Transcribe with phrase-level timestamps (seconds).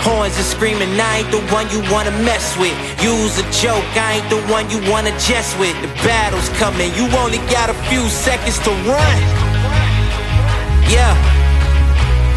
[0.00, 2.76] Horns are screaming, I ain't the one you wanna mess with.
[3.02, 5.74] Use a joke, I ain't the one you wanna jest with.
[5.82, 9.18] The battle's coming, you only got a few seconds to run.
[10.88, 11.14] Yeah.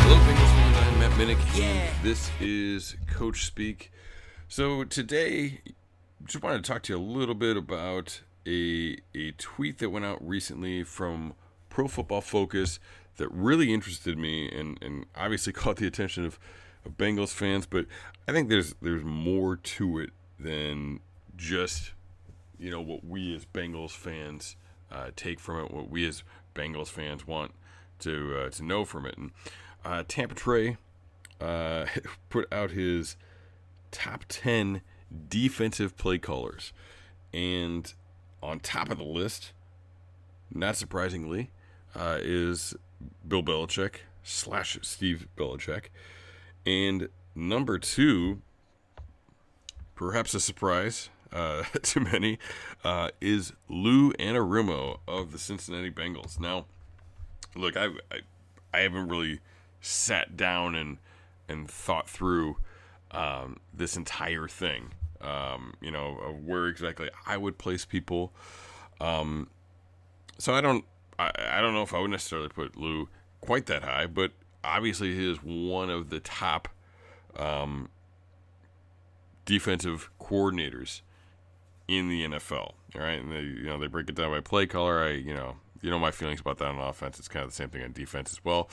[0.02, 0.54] Hello, Bengals.
[0.88, 3.92] I'm Matt Minnick, and this is Coach Speak.
[4.48, 5.62] So today,
[6.26, 10.04] just wanted to talk to you a little bit about a a tweet that went
[10.04, 11.34] out recently from
[11.70, 12.80] Pro Football Focus
[13.18, 16.40] that really interested me and, and obviously caught the attention of,
[16.86, 17.66] of Bengals fans.
[17.66, 17.86] But
[18.28, 21.00] I think there's there's more to it than
[21.36, 21.92] just
[22.60, 24.56] you know what we as Bengals fans
[24.92, 26.24] uh, take from it, what we as
[26.56, 27.54] Bengals fans want
[28.00, 29.18] to uh, to know from it.
[29.18, 29.32] And
[29.84, 30.78] uh, Tampa Trey
[31.40, 31.86] uh,
[32.30, 33.18] put out his
[33.92, 34.82] top ten
[35.28, 36.74] defensive play callers,
[37.34, 37.94] and
[38.42, 39.54] on top of the list,
[40.54, 41.52] not surprisingly,
[41.96, 42.76] uh, is
[43.28, 45.86] Bill Belichick slash Steve Belichick,
[46.66, 48.42] and number two,
[49.96, 52.40] perhaps a surprise uh, to many,
[52.84, 56.40] uh, is Lou Anarumo of the Cincinnati Bengals.
[56.40, 56.66] Now,
[57.56, 58.20] look, I, I,
[58.74, 59.40] I haven't really
[59.80, 60.98] sat down and
[61.48, 62.58] and thought through
[63.12, 64.94] um, this entire thing.
[65.20, 68.34] Um, you know, of where exactly I would place people.
[69.00, 69.50] Um,
[70.40, 70.84] so I don't,
[71.20, 73.08] I, I don't know if I would necessarily put Lou
[73.40, 74.32] quite that high, but
[74.64, 76.68] obviously he is one of the top
[77.38, 77.90] um,
[79.46, 81.02] defensive coordinators
[81.88, 82.74] in the NFL.
[82.96, 85.04] All right, and they, you know, they break it down by play caller.
[85.04, 87.20] I, you know, you know my feelings about that on offense.
[87.20, 88.70] It's kind of the same thing on defense as well.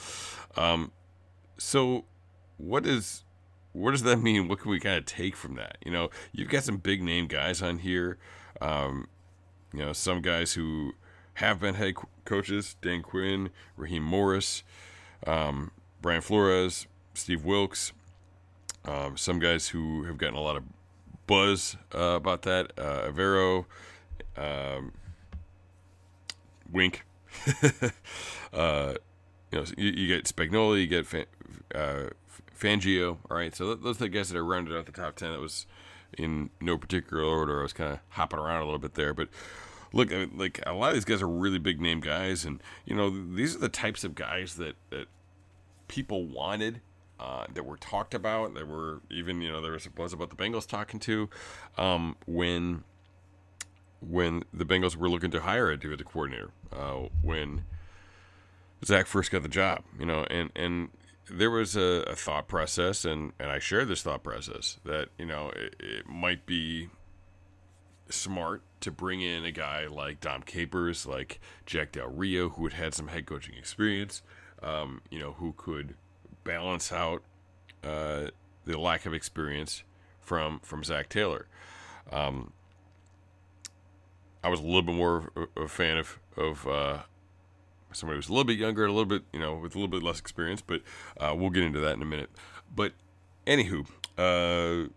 [0.55, 0.91] Um,
[1.57, 2.05] so,
[2.57, 3.23] what is
[3.73, 4.47] what does that mean?
[4.47, 5.77] What can we kind of take from that?
[5.85, 8.17] You know, you've got some big name guys on here.
[8.61, 9.07] Um,
[9.73, 10.93] you know, some guys who
[11.35, 14.63] have been head coaches: Dan Quinn, Raheem Morris,
[15.25, 15.71] um,
[16.01, 17.93] Brian Flores, Steve Wilks.
[18.85, 20.63] Um, some guys who have gotten a lot of
[21.27, 23.65] buzz uh, about that: uh, Evero,
[24.37, 24.93] um,
[26.71, 27.05] Wink.
[28.53, 28.93] uh,
[29.51, 31.25] you know, you, you, get Spagnuolo, you get Fan,
[31.75, 32.09] uh,
[32.57, 33.17] Fangio.
[33.29, 35.31] All right, so those are the guys that are rounded out the top ten.
[35.31, 35.65] That was
[36.17, 37.59] in no particular order.
[37.59, 39.29] I was kind of hopping around a little bit there, but
[39.93, 43.09] look, like a lot of these guys are really big name guys, and you know
[43.09, 45.07] these are the types of guys that that
[45.89, 46.81] people wanted.
[47.21, 50.29] Uh, that were talked about, that were even, you know, there was a buzz about
[50.29, 51.27] the Bengals talking to
[51.77, 52.85] um, when
[54.01, 56.51] when the Bengals were looking to hire a defensive coordinator.
[56.71, 57.65] Uh, when
[58.85, 60.89] Zac first got the job, you know, and and
[61.29, 65.25] there was a, a, thought process, and and I share this thought process that you
[65.25, 66.89] know it, it, might be
[68.09, 72.73] smart to bring in a guy like Dom Capers, like Jack Del Rio, who had
[72.73, 74.21] had some head coaching experience,
[74.61, 75.95] um, you know, who could
[76.43, 77.23] balance out
[77.83, 78.27] uh,
[78.65, 79.83] the lack of experience
[80.21, 81.47] from from Zac Taylor.
[82.11, 82.53] Um,
[84.43, 86.99] I was a little bit more of a fan of of uh,
[87.91, 90.03] somebody who's a little bit younger, a little bit you know with a little bit
[90.03, 90.81] less experience, but
[91.17, 92.29] uh, we'll get into that in a minute.
[92.73, 92.93] But
[93.45, 93.85] anywho,
[94.17, 94.89] uh,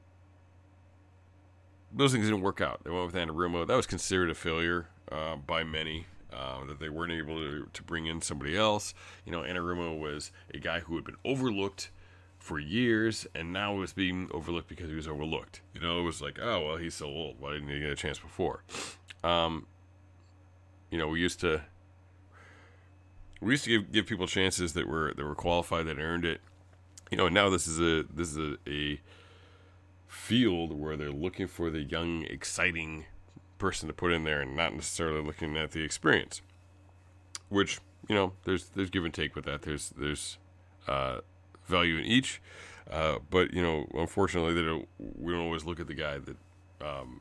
[1.93, 2.85] those things didn't work out.
[2.85, 3.67] They went with Anarumo.
[3.67, 6.07] That was considered a failure uh, by many.
[6.35, 8.95] Uh, that they weren't able to, to bring in somebody else.
[9.27, 11.91] You know, Anarumo was a guy who had been overlooked
[12.39, 15.61] for years and now was being overlooked because he was overlooked.
[15.75, 17.37] You know, it was like, oh, well, he's so old.
[17.39, 18.65] Why didn't he get a chance before?
[19.23, 19.67] Um,
[20.91, 21.63] you know, we used to
[23.41, 26.41] we used to give, give people chances that were that were qualified that earned it.
[27.11, 29.01] You know, now this is a this is a, a
[30.09, 33.07] field where they're looking for the young, exciting
[33.63, 36.43] person to put in there, and not necessarily looking at the experience.
[37.49, 39.63] Which you know, there's there's give and take with that.
[39.63, 40.39] There's there's
[40.87, 41.21] uh,
[41.67, 42.43] value in each,
[42.91, 44.89] uh, but you know, unfortunately, they don't.
[44.99, 46.37] We don't always look at the guy that
[46.85, 47.21] um,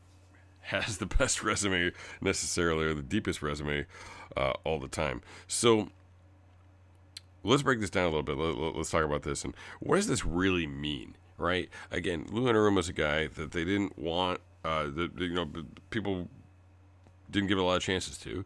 [0.62, 3.86] has the best resume necessarily or the deepest resume
[4.36, 5.22] uh, all the time.
[5.48, 5.90] So
[7.44, 8.38] let's break this down a little bit.
[8.38, 11.70] Let, us talk about this and what does this really mean, right?
[11.92, 14.42] Again, Lou Anarumo was a guy that they didn't want.
[14.64, 15.50] Uh, that you know,
[15.90, 16.30] people
[17.32, 18.46] didn't give it a lot of chances to.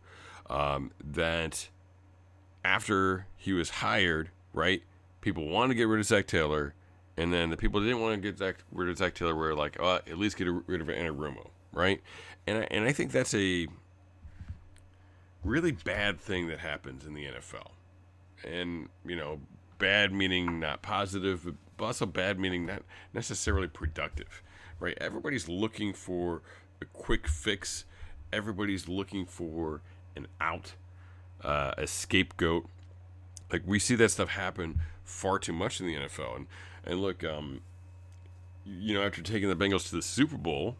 [0.50, 1.70] Um, that
[2.64, 4.84] after he was hired, right?
[5.22, 6.74] People wanted to get rid of Zac Taylor,
[7.18, 9.78] and then the people didn't want to get Zac, rid of Zac Taylor were like,
[9.80, 12.02] oh, at least get rid of Anarumo, right?
[12.48, 13.68] And I, and I think that's a
[15.44, 17.72] really bad thing that happens in the NFL.
[18.44, 19.40] And, you know,
[19.78, 22.84] bad meaning not positive, but also bad meaning not
[23.14, 24.42] necessarily productive,
[24.80, 24.98] right?
[25.00, 26.42] Everybody's looking for
[26.82, 27.86] a quick fix,
[28.32, 29.82] everybody's looking for
[30.16, 30.74] an out,
[31.44, 32.68] uh, a scapegoat.
[33.52, 36.36] Like, we see that stuff happen far too much in the NFL.
[36.36, 36.48] And,
[36.84, 37.62] and look, um,
[38.66, 40.78] you know, after taking the Bengals to the Super Bowl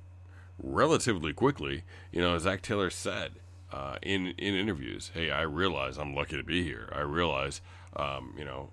[0.58, 3.34] relatively quickly, you know, Zac Taylor said,
[3.72, 6.88] uh, in in interviews, "Hey, I realize I'm lucky to be here.
[6.94, 7.62] I realize,
[7.96, 8.70] um, you know,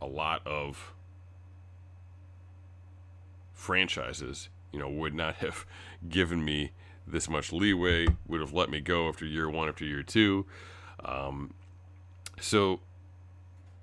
[0.00, 0.94] a lot of
[3.52, 5.66] franchises, you know, would not have
[6.08, 6.72] given me
[7.06, 8.06] this much leeway.
[8.26, 10.46] Would have let me go after year one, after year two.
[11.04, 11.54] Um,
[12.40, 12.80] so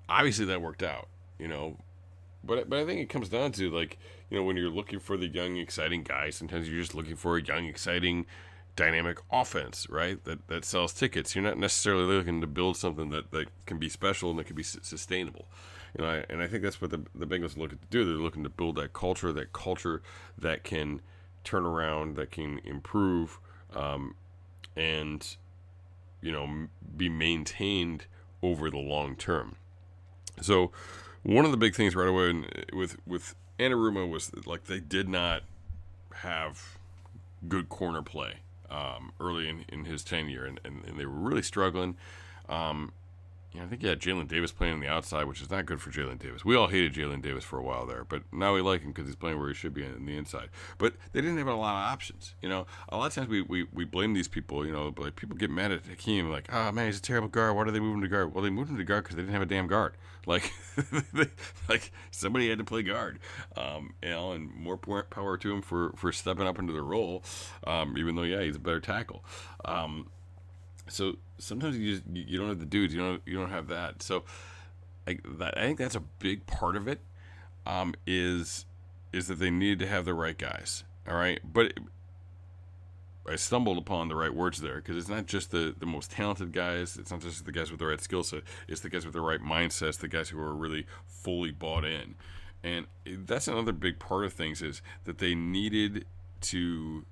[0.08, 1.78] obviously that worked out, you know.
[2.42, 3.98] But but I think it comes down to like
[4.30, 6.30] you know when you're looking for the young, exciting guy.
[6.30, 8.26] Sometimes you're just looking for a young, exciting
[8.76, 10.22] dynamic offense, right?
[10.24, 11.34] That that sells tickets.
[11.34, 14.56] You're not necessarily looking to build something that, that can be special and that can
[14.56, 15.46] be sustainable.
[15.96, 18.04] You know, I, and I think that's what the the Bengals are looking to do.
[18.04, 20.02] They're looking to build that culture, that culture
[20.36, 21.00] that can
[21.44, 23.38] turn around, that can improve,
[23.74, 24.14] um,
[24.76, 25.36] and
[26.20, 28.06] you know, be maintained
[28.42, 29.56] over the long term.
[30.40, 30.72] So,
[31.22, 35.42] one of the big things right away with with Anarumo was like they did not
[36.16, 36.78] have
[37.48, 38.34] good corner play
[38.70, 41.96] um, early in, in his tenure, and, and, and, they were really struggling.
[42.48, 42.92] Um,
[43.60, 45.90] know, I think had Jalen Davis playing on the outside, which is not good for
[45.90, 46.44] Jalen Davis.
[46.44, 49.06] We all hated Jalen Davis for a while there, but now we like him because
[49.06, 50.48] he's playing where he should be in the inside.
[50.76, 52.34] But they didn't have a lot of options.
[52.42, 54.66] You know, a lot of times we, we, we blame these people.
[54.66, 57.54] You know, like people get mad at Hakeem, like, oh man, he's a terrible guard.
[57.54, 58.34] Why do they move him to guard?
[58.34, 59.94] Well, they moved him to guard because they didn't have a damn guard.
[60.26, 60.54] Like,
[61.68, 63.18] like somebody had to play guard.
[63.58, 67.22] Um, you know, and more power to him for for stepping up into the role.
[67.66, 69.22] Um, even though, yeah, he's a better tackle.
[69.66, 70.08] Um,
[70.88, 72.94] so sometimes you just you don't have the dudes.
[72.94, 74.02] You don't you don't have that.
[74.02, 74.24] So
[75.06, 77.00] I, that, I think that's a big part of it.
[77.66, 78.66] Um, is
[79.12, 80.84] is that they needed to have the right guys.
[81.08, 81.78] All right, but it,
[83.28, 86.52] I stumbled upon the right words there because it's not just the, the most talented
[86.52, 86.98] guys.
[86.98, 88.42] It's not just the guys with the right skill set.
[88.68, 89.98] It's the guys with the right mindsets.
[89.98, 92.16] The guys who are really fully bought in,
[92.62, 96.04] and that's another big part of things is that they needed
[96.42, 97.06] to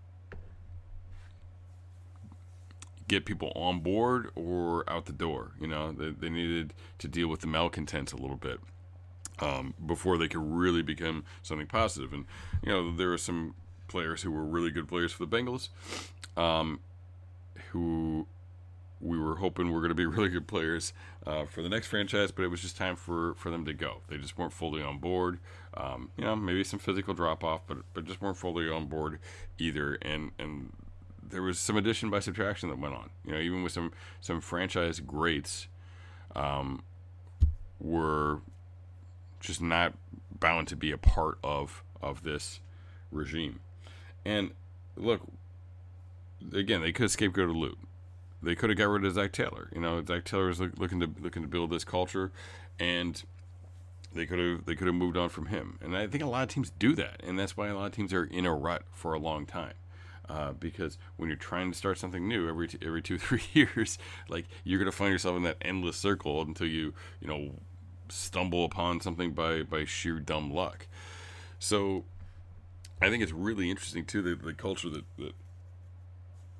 [3.08, 5.52] get people on board or out the door.
[5.60, 8.60] You know, they, they needed to deal with the malcontents a little bit
[9.40, 12.12] um, before they could really become something positive.
[12.12, 12.26] And
[12.62, 13.54] you know, there were some
[13.88, 15.68] players who were really good players for the Bengals,
[16.36, 16.80] um,
[17.70, 18.26] who
[19.02, 20.92] we were hoping were going to be really good players
[21.26, 23.98] uh, for the next franchise, but it was just time for, for them to go.
[24.08, 25.40] They just weren't fully on board.
[25.74, 29.18] Um, you know, maybe some physical drop off, but but just weren't fully on board
[29.58, 29.94] either.
[30.02, 30.72] And and
[31.32, 33.10] there was some addition by subtraction that went on.
[33.24, 35.66] You know, even with some some franchise greats,
[36.36, 36.82] um,
[37.80, 38.40] were
[39.40, 39.94] just not
[40.38, 42.60] bound to be a part of of this
[43.10, 43.60] regime.
[44.24, 44.52] And
[44.96, 45.22] look,
[46.52, 47.78] again, they could scapegoat a loop.
[48.42, 49.68] They could have got rid of Zac Taylor.
[49.74, 52.30] You know, Zac Taylor was look, looking to looking to build this culture,
[52.78, 53.22] and
[54.14, 55.78] they could have they could have moved on from him.
[55.80, 57.92] And I think a lot of teams do that, and that's why a lot of
[57.92, 59.74] teams are in a rut for a long time
[60.32, 63.98] uh, because when you're trying to start something new every t- every two three years,
[64.28, 67.52] like you're gonna find yourself in that endless circle until you you know
[68.08, 70.86] stumble upon something by by sheer dumb luck.
[71.58, 72.04] So
[73.02, 75.32] I think it's really interesting too the, the culture that, that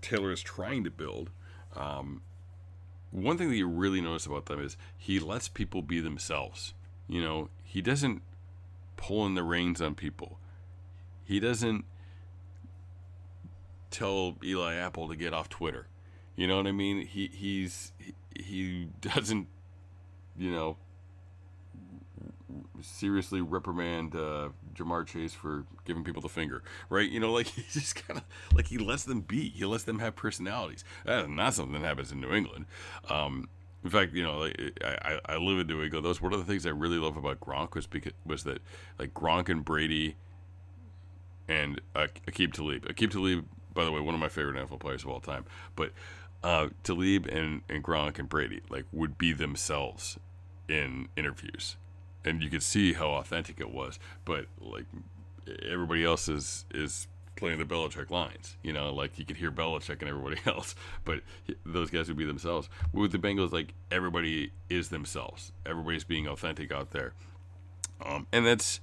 [0.03, 1.31] Taylor is trying to build.
[1.75, 2.21] Um,
[3.11, 6.75] one thing that you really notice about them is he lets people be themselves.
[7.09, 8.23] You know, he doesn't
[8.97, 10.39] pull in the reins on people.
[11.25, 11.85] He doesn't
[13.93, 15.87] tell Eli Apple to get off Twitter.
[16.37, 17.07] You know what I mean?
[17.07, 17.93] He he's
[18.35, 19.47] he, doesn't,
[20.37, 20.77] you know,
[22.81, 27.09] seriously reprimand uh, Ja'Marr Chase for giving people the finger, right?
[27.09, 29.51] You know, like he just kind of like he lets them be.
[29.51, 30.85] He lets them have personalities.
[31.05, 32.67] That is not something that happens in New England.
[33.09, 33.49] Um,
[33.85, 36.05] in fact, you know, like, I, I live in New England.
[36.05, 38.63] Those one of the things I really love about Gronk was because was that
[38.99, 40.17] like Gronk and Brady
[41.49, 42.87] and uh, Aqib Talib.
[42.87, 45.45] Aqib Talib by the way, one of my favorite NFL players of all time.
[45.77, 45.93] But
[46.43, 50.19] uh, Talib and, and Gronk and Brady like would be themselves
[50.69, 51.77] in interviews,
[52.25, 53.99] and you could see how authentic it was.
[54.25, 54.87] But like
[55.69, 60.01] everybody else is is playing the Belichick lines, you know, like you could hear Belichick
[60.01, 60.75] and everybody else,
[61.05, 61.21] but
[61.65, 62.69] those guys would be themselves.
[62.93, 65.53] With the Bengals, like everybody is themselves.
[65.65, 67.13] Everybody's being authentic out there,
[68.05, 68.81] um, and that's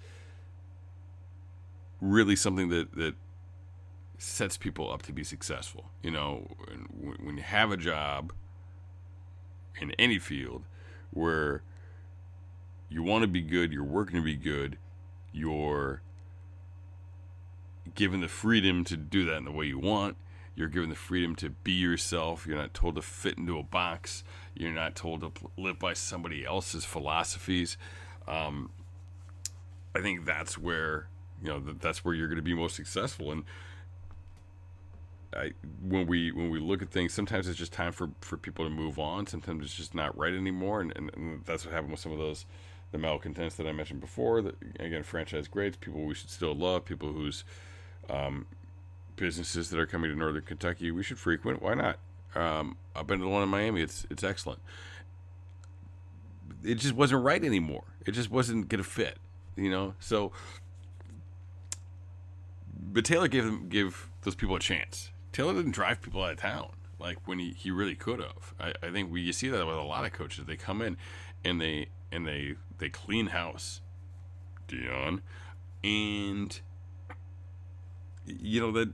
[2.02, 3.16] really something that that
[4.20, 5.86] sets people up to be successful.
[6.04, 6.48] You know,
[7.24, 8.34] when, you have a job,
[9.82, 10.64] in any field
[11.12, 11.64] where
[12.90, 14.78] you want to be good, you're working to be good,
[15.32, 16.02] you're
[17.96, 20.18] given the freedom to do that in the way you want.
[20.56, 22.46] You're given the freedom to be yourself.
[22.46, 24.26] You're not told to fit into a box.
[24.54, 27.78] You're not told to live by somebody else's philosophies.
[28.28, 28.70] Um,
[29.96, 31.08] I think that's where
[31.42, 33.32] you know that's where you're going to be most successful.
[33.32, 33.46] And
[35.36, 38.66] I, when we when we look at things, sometimes it's just time for, for people
[38.66, 39.28] to move on.
[39.28, 42.18] Sometimes it's just not right anymore, and, and, and that's what happened with some of
[42.18, 42.46] those
[42.92, 44.42] the malcontents that I mentioned before.
[44.42, 47.44] That again, franchise greats, people we should still love, people whose
[48.10, 48.48] um,
[49.16, 51.62] businesses that are coming to Northern Kentucky we should frequent.
[51.62, 52.00] Why not?
[52.36, 53.82] Um, I've been to the one in Miami.
[53.82, 54.62] It's it's excellent.
[56.64, 57.84] It just wasn't right anymore.
[58.06, 59.18] It just wasn't gonna fit,
[59.56, 59.94] you know.
[60.00, 60.32] So,
[62.76, 65.12] but Taylor gave them give those people a chance.
[65.40, 68.54] Taylor didn't drive people out of town like when he, he really could have.
[68.60, 70.44] I, I think we you see that with a lot of coaches.
[70.46, 70.98] They come in
[71.46, 73.80] and they and they they clean house,
[74.68, 75.22] Dion,
[75.82, 76.60] and
[78.26, 78.90] you know that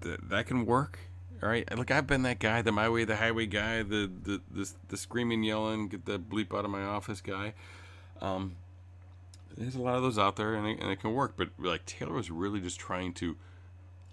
[0.00, 0.98] that that can work.
[1.42, 4.42] All right, look, I've been that guy, the my way, the highway guy, the the
[4.50, 7.54] the, the screaming, yelling, get the bleep out of my office guy.
[8.20, 8.56] Um,
[9.56, 11.38] there's a lot of those out there, and it, and it can work.
[11.38, 13.38] But like Taylor was really just trying to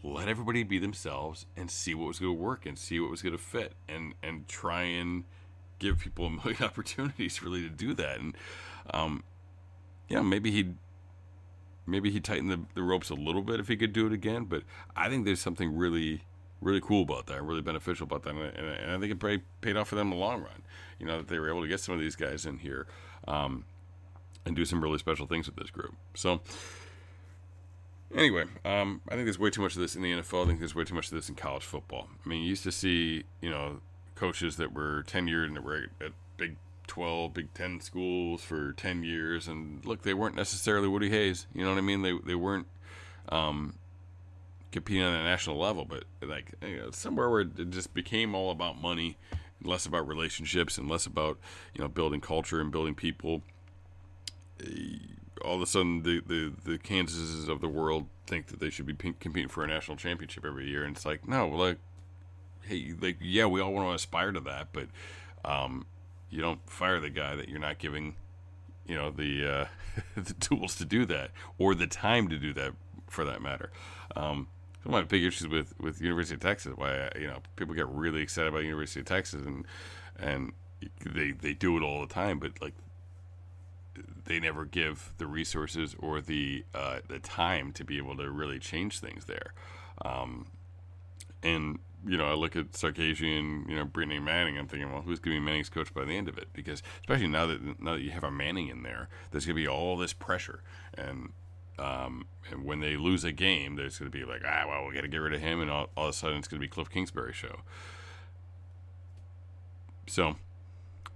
[0.05, 3.21] let everybody be themselves and see what was going to work and see what was
[3.21, 5.23] going to fit, and and try and
[5.79, 8.19] give people a million opportunities really to do that.
[8.19, 8.37] And
[8.91, 9.23] um,
[10.07, 10.75] yeah, maybe he'd
[11.87, 14.45] maybe he tightened the, the ropes a little bit if he could do it again.
[14.45, 14.63] But
[14.95, 16.21] I think there's something really
[16.61, 19.75] really cool about that, really beneficial about that, and, and I think it probably paid
[19.75, 20.63] off for them in the long run.
[20.99, 22.87] You know that they were able to get some of these guys in here
[23.27, 23.65] um,
[24.45, 25.95] and do some really special things with this group.
[26.13, 26.41] So
[28.15, 30.43] anyway, um, I think there's way too much of this in the NFL.
[30.43, 32.07] I think there's way too much of this in college football.
[32.25, 33.81] I mean, you used to see you know
[34.15, 36.55] coaches that were tenured and that were at Big
[36.87, 39.47] 12, Big 10 schools for 10 years.
[39.47, 41.47] And look, they weren't necessarily Woody Hayes.
[41.53, 42.01] You know what I mean?
[42.01, 42.67] They, they weren't
[43.29, 43.75] um,
[44.71, 48.51] competing on a national level, but like you know, somewhere where it just became all
[48.51, 49.17] about money,
[49.63, 51.37] less about relationships, and less about
[51.73, 53.41] you know building culture and building people.
[55.43, 58.85] All of a sudden, the the the Kansases of the world think that they should
[58.85, 61.77] be competing for a national championship every year, and it's like no, like
[62.67, 64.87] hey, like yeah, we all want to aspire to that, but
[65.43, 65.85] um,
[66.29, 68.15] you don't fire the guy that you're not giving,
[68.87, 69.65] you know, the uh,
[70.15, 72.73] the tools to do that or the time to do that,
[73.07, 73.71] for that matter.
[74.15, 74.47] Um,
[74.83, 77.87] some of my big issues with with University of Texas, why you know people get
[77.87, 79.65] really excited about University of Texas and
[80.17, 80.53] and
[81.05, 82.73] they they do it all the time, but like
[84.25, 88.59] they never give the resources or the uh, the time to be able to really
[88.59, 89.53] change things there.
[90.03, 90.47] Um,
[91.43, 94.57] and you know, I look at Sarkisian, you know, Brittany Manning.
[94.57, 96.49] I'm thinking, well, who's going to be Manning's coach by the end of it?
[96.53, 99.61] Because especially now that now that you have a Manning in there, there's going to
[99.61, 100.61] be all this pressure,
[100.97, 101.29] and
[101.79, 104.93] um, and when they lose a game, there's going to be like, ah, well, we
[104.93, 106.67] got to get rid of him, and all, all of a sudden it's going to
[106.67, 107.61] be Kliff Kingsbury show.
[110.07, 110.35] So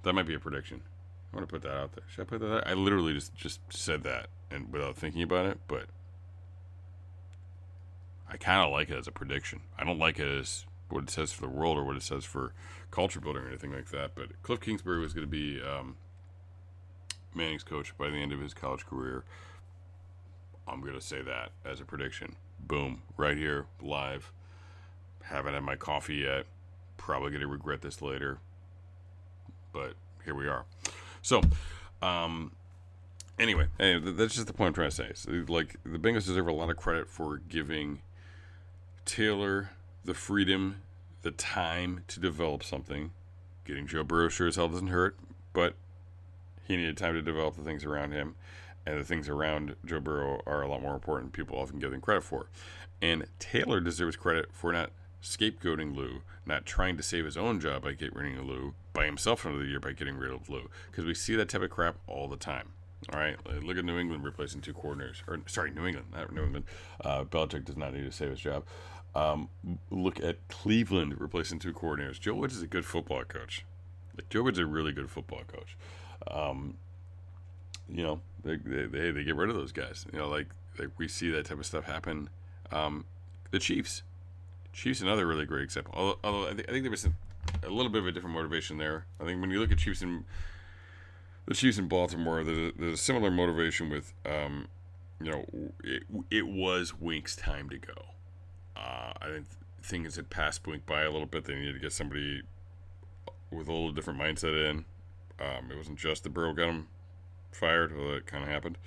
[0.03, 0.81] that might be a prediction.
[1.31, 2.03] I want to put that out there.
[2.07, 2.53] Should I put that?
[2.53, 2.67] Out?
[2.67, 5.86] I literally just just said that and without thinking about it, but
[8.29, 9.62] I kind of like it as a prediction.
[9.77, 12.25] I don't like it as what it says for the world or what it says
[12.25, 12.53] for
[12.91, 14.15] culture building or anything like that.
[14.15, 15.98] But Kliff Kingsbury was going to be um,
[17.33, 19.24] Manning's coach by the end of his college career.
[20.67, 22.36] I'm going to say that as a prediction.
[22.59, 24.31] Boom, right here, live.
[25.24, 26.45] Haven't had my coffee yet.
[26.98, 28.39] Probably going to regret this later.
[29.71, 29.93] But
[30.25, 30.65] here we are.
[31.21, 31.41] So,
[32.01, 32.51] um,
[33.38, 35.11] anyway, anyway, that's just the point I'm trying to say.
[35.13, 38.01] So, like, the Bengals deserve a lot of credit for giving
[39.05, 39.71] Taylor
[40.05, 40.81] the freedom,
[41.21, 43.11] the time to develop something.
[43.65, 45.17] Getting Joe Burrow sure as hell doesn't hurt,
[45.53, 45.75] but
[46.65, 48.35] he needed time to develop the things around him.
[48.85, 52.01] And the things around Joe Burrow are a lot more important people often give him
[52.01, 52.49] credit for.
[53.01, 57.83] And Taylor deserves credit for not scapegoating Lou, not trying to save his own job
[57.83, 60.69] by getting rid of Lou by himself another year by getting rid of Lou.
[60.89, 62.73] Because we see that type of crap all the time.
[63.13, 65.21] All right, look at New England replacing two coordinators.
[65.27, 66.65] Or sorry, New England, not New England.
[67.03, 68.65] Uh, Belichick does not need to save his job.
[69.15, 69.49] Um,
[69.89, 72.19] look at Cleveland replacing two coordinators.
[72.19, 73.65] Joe Woods is a good football coach.
[74.15, 75.77] Like Joe Woods is a really good football coach.
[76.27, 76.77] Um,
[77.88, 80.05] you know, they, they, they, they, get rid of those guys.
[80.11, 80.47] You know, like,
[80.77, 82.29] like we see that type of stuff happen.
[82.71, 83.05] Um,
[83.51, 84.03] the Chiefs.
[84.73, 85.93] Chiefs, another really great example.
[85.95, 87.11] Although, although I, th- I think there was a,
[87.63, 89.05] a, little bit of a different motivation there.
[89.19, 90.25] I think when you look at Chiefs in
[91.45, 94.67] the Chiefs in Baltimore, there's a, there's a similar motivation with, um,
[95.19, 95.45] you know,
[95.83, 98.05] it, it was Wink's time to go.
[98.75, 99.47] Uh, I think
[99.81, 101.45] things had passed Wink by a little bit.
[101.45, 102.43] They needed to get somebody
[103.51, 104.85] with a little different mindset in.
[105.39, 106.88] Um, it wasn't just the Burrow got him
[107.51, 108.77] fired, although it kind of happened.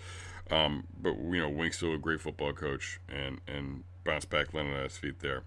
[0.50, 4.76] Um, but you know, Wink's still a great football coach, and and bounced back, landed
[4.76, 5.44] on his feet there.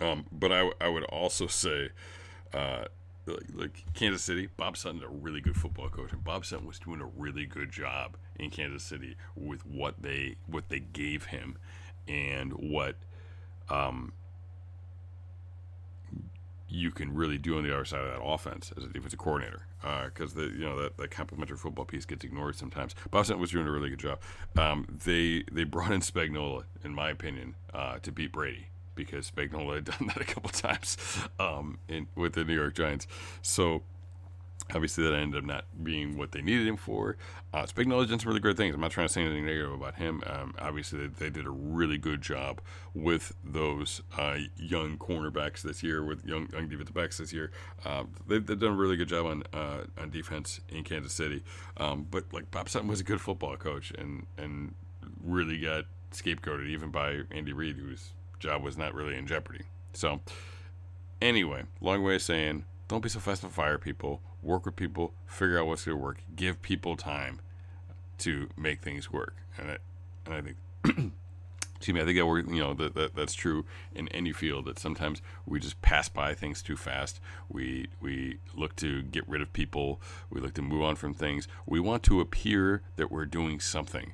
[0.00, 1.90] Um, but I, I would also say,
[2.52, 2.84] uh,
[3.26, 6.78] like, like Kansas City, Bob Sutton's a really good football coach, and Bob Sutton was
[6.78, 11.58] doing a really good job in Kansas City with what they what they gave him,
[12.06, 12.96] and what
[13.68, 14.12] um,
[16.68, 19.66] you can really do on the other side of that offense as a defensive coordinator
[20.04, 22.94] because uh, the you know that, that complementary football piece gets ignored sometimes.
[23.10, 24.20] Bob Sutton was doing a really good job.
[24.56, 29.76] Um, they they brought in Spagnuolo, in my opinion, uh, to beat Brady because Spagnuolo
[29.76, 30.96] had done that a couple times
[31.38, 33.06] um, in with the New York Giants.
[33.42, 33.82] So
[34.74, 37.16] Obviously, that ended up not being what they needed him for.
[37.54, 38.74] Uh, Spagnuolo did some really great things.
[38.74, 40.24] I'm not trying to say anything negative about him.
[40.26, 42.60] Um, obviously, they, they, did a really good job
[42.92, 47.52] with those uh, young cornerbacks this year, with young young defensive backs this year.
[47.84, 51.44] Uh, they've, they've, done a really good job on uh, on defense in Kansas City.
[51.76, 54.74] Um, but like Bob Sutton was a good football coach, and and
[55.22, 59.64] really got scapegoated even by Andy Reid, whose job was not really in jeopardy.
[59.92, 60.20] So,
[61.20, 64.20] anyway, long way of saying don't be so fast to fire people.
[64.42, 65.12] Work with people.
[65.26, 66.18] Figure out what's going to work.
[66.34, 67.40] Give people time
[68.18, 69.34] to make things work.
[69.58, 69.78] And I,
[70.24, 70.56] and I think,
[71.76, 73.64] excuse me, I think that we you know that, that that's true
[73.94, 74.66] in any field.
[74.66, 77.20] That sometimes we just pass by things too fast.
[77.48, 80.00] We we look to get rid of people.
[80.30, 81.48] We look to move on from things.
[81.66, 84.12] We want to appear that we're doing something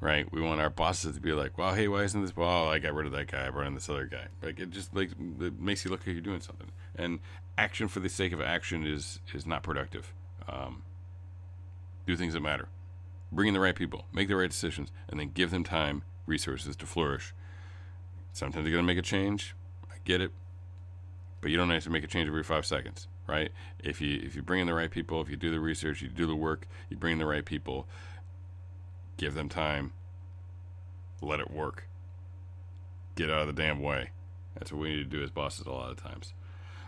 [0.00, 0.30] right?
[0.32, 2.36] We want our bosses to be like, "Well, hey, why isn't this?
[2.36, 3.46] Well, I got rid of that guy.
[3.46, 6.14] I brought in this other guy." Like it just like it makes you look like
[6.14, 6.70] you're doing something.
[6.94, 7.20] And
[7.56, 10.12] action for the sake of action is is not productive.
[10.48, 10.82] Um,
[12.06, 12.68] do things that matter.
[13.30, 16.76] Bring in the right people, make the right decisions, and then give them time, resources
[16.76, 17.34] to flourish.
[18.32, 19.54] Sometimes you're gonna make a change.
[19.90, 20.30] I get it,
[21.40, 23.50] but you don't have to make a change every five seconds, right?
[23.80, 26.08] If you if you bring in the right people, if you do the research, you
[26.08, 27.86] do the work, you bring in the right people
[29.18, 29.92] Give them time.
[31.20, 31.88] Let it work.
[33.16, 34.10] Get out of the damn way.
[34.54, 36.32] That's what we need to do as bosses a lot of times.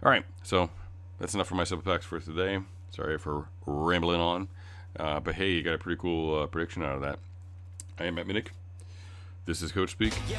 [0.02, 0.70] All right, so
[1.18, 2.60] that's enough for my soapbox for today.
[2.90, 4.48] Sorry for rambling on.
[4.98, 7.18] Uh, but hey, you got a pretty cool uh, prediction out of that.
[7.98, 8.48] I am Matt Minnick.
[9.44, 10.14] This is Coach Speak.
[10.28, 10.38] Yeah,